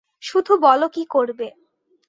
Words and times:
শুধু 0.23 0.53
বলো 0.57 0.87
কী 0.89 1.03
করবে। 1.05 1.47